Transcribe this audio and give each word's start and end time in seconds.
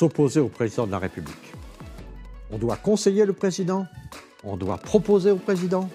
s'opposer 0.00 0.40
au 0.40 0.48
président 0.48 0.86
de 0.86 0.92
la 0.92 0.98
République. 0.98 1.52
On 2.50 2.56
doit 2.56 2.78
conseiller 2.78 3.26
le 3.26 3.34
président, 3.34 3.86
on 4.44 4.56
doit 4.56 4.78
proposer 4.78 5.30
au 5.30 5.36
président, 5.36 5.90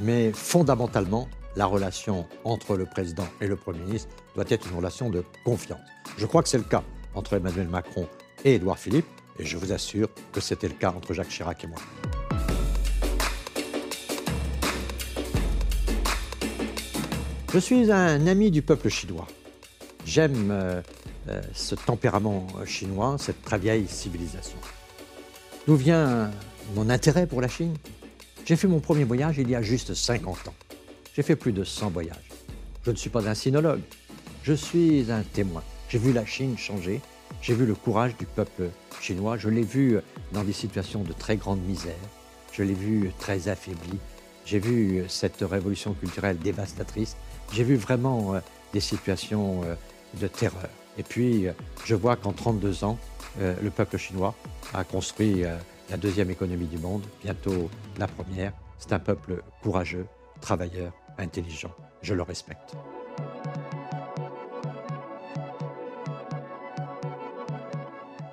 mais 0.00 0.32
fondamentalement, 0.32 1.28
la 1.54 1.66
relation 1.66 2.26
entre 2.44 2.78
le 2.78 2.86
président 2.86 3.26
et 3.42 3.46
le 3.46 3.56
Premier 3.56 3.80
ministre 3.80 4.08
doit 4.34 4.46
être 4.48 4.66
une 4.70 4.76
relation 4.78 5.10
de 5.10 5.22
confiance. 5.44 5.86
Je 6.16 6.24
crois 6.24 6.42
que 6.42 6.48
c'est 6.48 6.56
le 6.56 6.64
cas 6.64 6.82
entre 7.14 7.34
Emmanuel 7.34 7.68
Macron 7.68 8.08
et 8.42 8.54
Édouard 8.54 8.78
Philippe, 8.78 9.04
et 9.38 9.44
je 9.44 9.58
vous 9.58 9.70
assure 9.70 10.08
que 10.32 10.40
c'était 10.40 10.68
le 10.68 10.74
cas 10.74 10.94
entre 10.96 11.12
Jacques 11.12 11.28
Chirac 11.28 11.62
et 11.62 11.66
moi. 11.66 11.78
Je 17.52 17.58
suis 17.58 17.92
un 17.92 18.26
ami 18.26 18.50
du 18.50 18.62
peuple 18.62 18.88
chinois. 18.88 19.26
J'aime 20.06 20.48
euh, 20.50 20.80
ce 21.52 21.74
tempérament 21.74 22.46
chinois, 22.64 23.16
cette 23.18 23.42
très 23.42 23.58
vieille 23.58 23.86
civilisation. 23.88 24.58
D'où 25.66 25.76
vient 25.76 26.30
mon 26.74 26.90
intérêt 26.90 27.26
pour 27.26 27.40
la 27.40 27.48
Chine? 27.48 27.74
J'ai 28.44 28.56
fait 28.56 28.68
mon 28.68 28.78
premier 28.78 29.04
voyage 29.04 29.38
il 29.38 29.50
y 29.50 29.56
a 29.56 29.62
juste 29.62 29.94
50 29.94 30.48
ans. 30.48 30.54
J'ai 31.14 31.22
fait 31.22 31.34
plus 31.34 31.52
de 31.52 31.64
100 31.64 31.90
voyages. 31.90 32.28
Je 32.84 32.92
ne 32.92 32.96
suis 32.96 33.10
pas 33.10 33.28
un 33.28 33.34
sinologue, 33.34 33.80
je 34.44 34.52
suis 34.52 35.10
un 35.10 35.22
témoin. 35.22 35.64
J'ai 35.88 35.98
vu 35.98 36.12
la 36.12 36.24
Chine 36.24 36.56
changer, 36.56 37.00
j'ai 37.42 37.54
vu 37.54 37.66
le 37.66 37.74
courage 37.74 38.16
du 38.16 38.26
peuple 38.26 38.70
chinois, 39.00 39.36
je 39.36 39.48
l'ai 39.48 39.62
vu 39.62 39.98
dans 40.32 40.44
des 40.44 40.52
situations 40.52 41.02
de 41.02 41.12
très 41.12 41.36
grande 41.36 41.60
misère, 41.62 41.94
je 42.52 42.62
l'ai 42.62 42.74
vu 42.74 43.10
très 43.18 43.48
affaibli, 43.48 43.98
j'ai 44.44 44.60
vu 44.60 45.04
cette 45.08 45.40
révolution 45.40 45.94
culturelle 45.94 46.38
dévastatrice, 46.38 47.16
j'ai 47.52 47.64
vu 47.64 47.76
vraiment 47.76 48.34
euh, 48.34 48.40
des 48.72 48.80
situations 48.80 49.62
euh, 49.64 49.74
de 50.20 50.28
terreur. 50.28 50.68
Et 50.98 51.02
puis, 51.02 51.46
euh, 51.46 51.52
je 51.84 51.94
vois 51.94 52.16
qu'en 52.16 52.32
32 52.32 52.84
ans, 52.84 52.98
le 53.38 53.68
peuple 53.68 53.98
chinois 53.98 54.34
a 54.72 54.82
construit 54.82 55.42
la 55.90 55.96
deuxième 55.98 56.30
économie 56.30 56.64
du 56.64 56.78
monde, 56.78 57.02
bientôt 57.22 57.68
la 57.98 58.06
première. 58.06 58.54
C'est 58.78 58.94
un 58.94 58.98
peuple 58.98 59.42
courageux, 59.62 60.06
travailleur, 60.40 60.94
intelligent. 61.18 61.70
Je 62.00 62.14
le 62.14 62.22
respecte. 62.22 62.74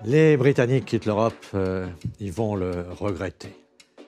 Les 0.06 0.38
Britanniques 0.38 0.86
quittent 0.86 1.06
l'Europe, 1.06 1.46
ils 2.22 2.32
vont 2.32 2.56
le 2.56 2.86
regretter. 2.98 3.54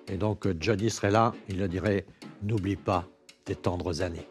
Et 0.07 0.15
donc 0.15 0.47
Johnny 0.61 0.89
serait 0.89 1.11
là, 1.11 1.33
il 1.49 1.59
le 1.59 1.67
dirait, 1.67 2.05
n'oublie 2.41 2.77
pas 2.77 3.05
tes 3.43 3.55
tendres 3.55 4.01
années. 4.01 4.27